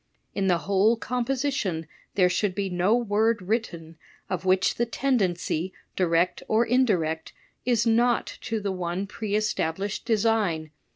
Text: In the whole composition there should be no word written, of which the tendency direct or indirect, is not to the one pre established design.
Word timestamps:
In 0.33 0.47
the 0.47 0.57
whole 0.57 0.97
composition 0.97 1.85
there 2.15 2.27
should 2.27 2.55
be 2.55 2.71
no 2.71 2.95
word 2.95 3.39
written, 3.39 3.99
of 4.31 4.45
which 4.45 4.73
the 4.73 4.87
tendency 4.87 5.73
direct 5.95 6.41
or 6.47 6.65
indirect, 6.65 7.33
is 7.65 7.85
not 7.85 8.39
to 8.41 8.59
the 8.59 8.71
one 8.71 9.05
pre 9.05 9.35
established 9.35 10.03
design. 10.03 10.71